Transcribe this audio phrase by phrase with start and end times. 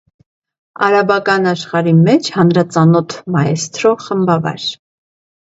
[0.85, 4.69] Արաբական աշխարհի մէջ հանրածանօթ մայեսթրո խմբավար։